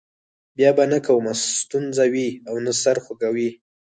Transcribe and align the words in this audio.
بیا 0.55 0.69
به 0.77 0.83
نه 0.91 0.99
کومه 1.05 1.33
ستونزه 1.59 2.05
وي 2.13 2.29
او 2.49 2.55
نه 2.65 2.73
سر 2.81 2.97
خوږی. 3.03 3.49